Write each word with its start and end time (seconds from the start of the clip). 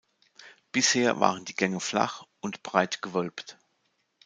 Bisher 0.71 1.19
waren 1.19 1.45
die 1.45 1.53
Gänge 1.55 1.79
flach 1.79 2.25
und 2.39 2.63
breit 2.63 3.03
gewölbt. 3.03 3.59